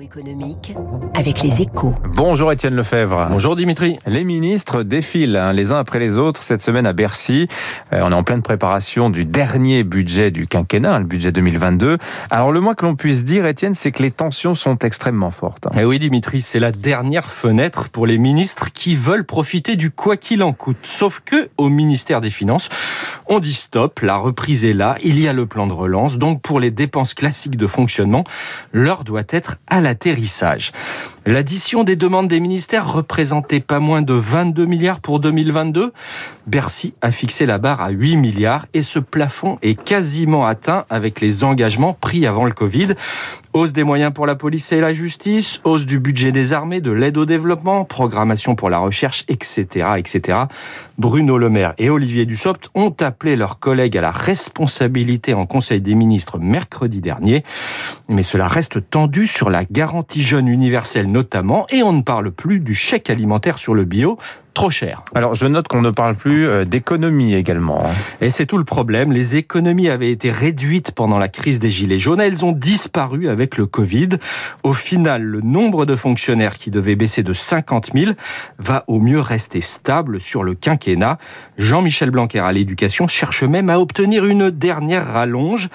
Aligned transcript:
Économique 0.00 0.74
avec 1.14 1.42
les 1.42 1.60
échos. 1.60 1.94
Bonjour 2.16 2.50
Étienne 2.52 2.74
Lefebvre. 2.74 3.26
Bonjour 3.28 3.54
Dimitri. 3.54 3.98
Les 4.06 4.24
ministres 4.24 4.82
défilent 4.82 5.36
hein, 5.36 5.52
les 5.52 5.72
uns 5.72 5.78
après 5.78 5.98
les 5.98 6.16
autres 6.16 6.40
cette 6.40 6.62
semaine 6.62 6.86
à 6.86 6.94
Bercy. 6.94 7.48
Euh, 7.92 8.00
on 8.02 8.10
est 8.10 8.14
en 8.14 8.22
pleine 8.22 8.42
préparation 8.42 9.10
du 9.10 9.26
dernier 9.26 9.84
budget 9.84 10.30
du 10.30 10.46
quinquennat, 10.46 10.94
hein, 10.94 10.98
le 11.00 11.04
budget 11.04 11.32
2022. 11.32 11.98
Alors 12.30 12.50
le 12.50 12.60
moins 12.60 12.74
que 12.74 12.86
l'on 12.86 12.96
puisse 12.96 13.24
dire, 13.24 13.44
Étienne, 13.44 13.74
c'est 13.74 13.92
que 13.92 14.02
les 14.02 14.10
tensions 14.10 14.54
sont 14.54 14.78
extrêmement 14.78 15.30
fortes. 15.30 15.66
hein. 15.66 15.72
Eh 15.78 15.84
oui 15.84 15.98
Dimitri, 15.98 16.40
c'est 16.40 16.60
la 16.60 16.72
dernière 16.72 17.26
fenêtre 17.26 17.90
pour 17.90 18.06
les 18.06 18.16
ministres 18.16 18.72
qui 18.72 18.96
veulent 18.96 19.26
profiter 19.26 19.76
du 19.76 19.90
quoi 19.90 20.16
qu'il 20.16 20.42
en 20.42 20.54
coûte. 20.54 20.78
Sauf 20.82 21.20
que 21.24 21.50
au 21.58 21.68
ministère 21.68 22.22
des 22.22 22.30
Finances, 22.30 22.70
on 23.26 23.38
dit 23.38 23.54
stop, 23.54 24.00
la 24.00 24.16
reprise 24.16 24.64
est 24.64 24.72
là, 24.72 24.96
il 25.04 25.20
y 25.20 25.28
a 25.28 25.34
le 25.34 25.44
plan 25.44 25.66
de 25.66 25.74
relance. 25.74 26.16
Donc 26.16 26.40
pour 26.40 26.58
les 26.58 26.70
dépenses 26.70 27.12
classiques 27.12 27.56
de 27.56 27.66
fonctionnement, 27.66 28.24
l'heure 28.72 29.04
doit 29.04 29.24
être 29.28 29.57
à 29.66 29.80
l'atterrissage. 29.80 30.72
L'addition 31.28 31.84
des 31.84 31.94
demandes 31.94 32.26
des 32.26 32.40
ministères 32.40 32.90
représentait 32.90 33.60
pas 33.60 33.80
moins 33.80 34.00
de 34.00 34.14
22 34.14 34.64
milliards 34.64 35.00
pour 35.00 35.20
2022. 35.20 35.92
Bercy 36.46 36.94
a 37.02 37.12
fixé 37.12 37.44
la 37.44 37.58
barre 37.58 37.82
à 37.82 37.90
8 37.90 38.16
milliards 38.16 38.64
et 38.72 38.82
ce 38.82 38.98
plafond 38.98 39.58
est 39.60 39.74
quasiment 39.74 40.46
atteint 40.46 40.86
avec 40.88 41.20
les 41.20 41.44
engagements 41.44 41.92
pris 41.92 42.26
avant 42.26 42.46
le 42.46 42.52
Covid. 42.52 42.94
Hausse 43.52 43.72
des 43.72 43.84
moyens 43.84 44.12
pour 44.14 44.26
la 44.26 44.36
police 44.36 44.72
et 44.72 44.80
la 44.80 44.94
justice, 44.94 45.60
hausse 45.64 45.84
du 45.84 45.98
budget 45.98 46.32
des 46.32 46.54
armées, 46.54 46.80
de 46.80 46.92
l'aide 46.92 47.18
au 47.18 47.26
développement, 47.26 47.84
programmation 47.84 48.54
pour 48.54 48.70
la 48.70 48.78
recherche, 48.78 49.24
etc., 49.28 49.86
etc. 49.98 50.38
Bruno 50.96 51.36
Le 51.36 51.50
Maire 51.50 51.74
et 51.76 51.90
Olivier 51.90 52.24
Dussopt 52.24 52.70
ont 52.74 52.94
appelé 53.00 53.36
leurs 53.36 53.58
collègues 53.58 53.98
à 53.98 54.00
la 54.00 54.12
responsabilité 54.12 55.34
en 55.34 55.44
Conseil 55.44 55.80
des 55.80 55.94
ministres 55.94 56.38
mercredi 56.38 57.00
dernier. 57.00 57.42
Mais 58.08 58.22
cela 58.22 58.48
reste 58.48 58.88
tendu 58.88 59.26
sur 59.26 59.50
la 59.50 59.64
garantie 59.64 60.22
jeune 60.22 60.48
universelle 60.48 61.10
notamment, 61.18 61.66
et 61.70 61.82
on 61.82 61.92
ne 61.92 62.02
parle 62.02 62.30
plus 62.30 62.60
du 62.60 62.74
chèque 62.74 63.10
alimentaire 63.10 63.58
sur 63.58 63.74
le 63.74 63.84
bio, 63.84 64.18
trop 64.58 64.70
cher. 64.70 65.04
Alors 65.14 65.36
je 65.36 65.46
note 65.46 65.68
qu'on 65.68 65.82
ne 65.82 65.92
parle 65.92 66.16
plus 66.16 66.48
euh, 66.48 66.64
d'économie 66.64 67.32
également. 67.32 67.80
hein. 67.86 67.92
Et 68.20 68.28
c'est 68.28 68.44
tout 68.44 68.58
le 68.58 68.64
problème. 68.64 69.12
Les 69.12 69.36
économies 69.36 69.88
avaient 69.88 70.10
été 70.10 70.32
réduites 70.32 70.90
pendant 70.90 71.16
la 71.16 71.28
crise 71.28 71.60
des 71.60 71.70
Gilets 71.70 72.00
jaunes. 72.00 72.20
Elles 72.20 72.44
ont 72.44 72.50
disparu 72.50 73.28
avec 73.28 73.56
le 73.56 73.66
Covid. 73.66 74.08
Au 74.64 74.72
final, 74.72 75.22
le 75.22 75.42
nombre 75.42 75.86
de 75.86 75.94
fonctionnaires 75.94 76.58
qui 76.58 76.72
devait 76.72 76.96
baisser 76.96 77.22
de 77.22 77.32
50 77.32 77.90
000 77.94 78.12
va 78.58 78.82
au 78.88 78.98
mieux 78.98 79.20
rester 79.20 79.60
stable 79.60 80.20
sur 80.20 80.42
le 80.42 80.54
quinquennat. 80.54 81.18
Jean-Michel 81.56 82.10
Blanquer 82.10 82.40
à 82.40 82.50
l'éducation 82.50 83.06
cherche 83.06 83.44
même 83.44 83.70
à 83.70 83.78
obtenir 83.78 84.24
une 84.24 84.50
dernière 84.50 85.06
rallonge. 85.06 85.68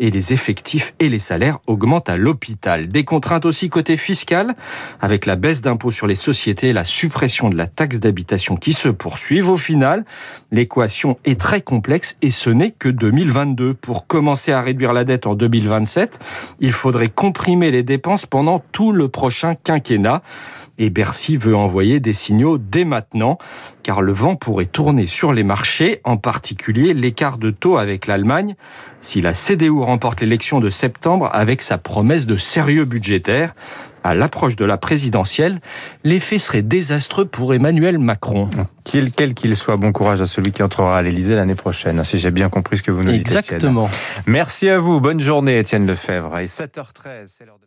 Et 0.00 0.10
les 0.10 0.32
effectifs 0.32 0.92
et 0.98 1.08
les 1.08 1.20
salaires 1.20 1.58
augmentent 1.68 2.08
à 2.08 2.16
l'hôpital. 2.16 2.88
Des 2.88 3.04
contraintes 3.04 3.44
aussi 3.44 3.68
côté 3.68 3.96
fiscal, 3.96 4.56
avec 5.00 5.24
la 5.24 5.36
baisse 5.36 5.62
d'impôts 5.62 5.92
sur 5.92 6.08
les 6.08 6.16
sociétés 6.16 6.72
la 6.72 6.82
suppression 6.82 7.48
de 7.48 7.54
la 7.56 7.68
taxe 7.68 8.00
d'habitation 8.00 8.23
qui 8.60 8.72
se 8.72 8.88
poursuivent. 8.88 9.50
Au 9.50 9.56
final, 9.56 10.04
l'équation 10.50 11.18
est 11.24 11.40
très 11.40 11.60
complexe 11.60 12.16
et 12.22 12.30
ce 12.30 12.50
n'est 12.50 12.70
que 12.70 12.88
2022. 12.88 13.74
Pour 13.74 14.06
commencer 14.06 14.52
à 14.52 14.60
réduire 14.60 14.92
la 14.92 15.04
dette 15.04 15.26
en 15.26 15.34
2027, 15.34 16.18
il 16.60 16.72
faudrait 16.72 17.08
comprimer 17.08 17.70
les 17.70 17.82
dépenses 17.82 18.26
pendant 18.26 18.62
tout 18.72 18.92
le 18.92 19.08
prochain 19.08 19.54
quinquennat. 19.54 20.22
Et 20.76 20.90
Bercy 20.90 21.36
veut 21.36 21.54
envoyer 21.54 22.00
des 22.00 22.12
signaux 22.12 22.58
dès 22.58 22.84
maintenant, 22.84 23.38
car 23.84 24.02
le 24.02 24.10
vent 24.10 24.34
pourrait 24.34 24.64
tourner 24.66 25.06
sur 25.06 25.32
les 25.32 25.44
marchés, 25.44 26.00
en 26.02 26.16
particulier 26.16 26.94
l'écart 26.94 27.38
de 27.38 27.50
taux 27.50 27.76
avec 27.76 28.08
l'Allemagne, 28.08 28.56
si 29.00 29.20
la 29.20 29.34
CDU 29.34 29.70
remporte 29.70 30.20
l'élection 30.20 30.58
de 30.58 30.70
septembre 30.70 31.30
avec 31.32 31.62
sa 31.62 31.78
promesse 31.78 32.26
de 32.26 32.36
sérieux 32.36 32.86
budgétaire. 32.86 33.54
À 34.04 34.14
l'approche 34.14 34.54
de 34.54 34.66
la 34.66 34.76
présidentielle, 34.76 35.60
l'effet 36.04 36.38
serait 36.38 36.60
désastreux 36.60 37.24
pour 37.24 37.54
Emmanuel 37.54 37.98
Macron. 37.98 38.50
Quel 38.84 39.32
qu'il 39.32 39.56
soit, 39.56 39.78
bon 39.78 39.92
courage 39.92 40.20
à 40.20 40.26
celui 40.26 40.52
qui 40.52 40.62
entrera 40.62 40.98
à 40.98 41.02
l'Élysée 41.02 41.34
l'année 41.34 41.54
prochaine, 41.54 41.98
hein, 41.98 42.04
si 42.04 42.18
j'ai 42.18 42.30
bien 42.30 42.50
compris 42.50 42.76
ce 42.76 42.82
que 42.82 42.90
vous 42.90 43.02
nous 43.02 43.12
dites. 43.12 43.22
Étienne. 43.22 43.38
Exactement. 43.38 43.88
Merci 44.26 44.68
à 44.68 44.78
vous, 44.78 45.00
bonne 45.00 45.20
journée 45.20 45.58
Étienne 45.58 45.86
Lefebvre. 45.86 46.38
Et 46.38 46.44
7h13, 46.44 47.26
c'est 47.26 47.46
l'heure 47.46 47.58
de... 47.58 47.66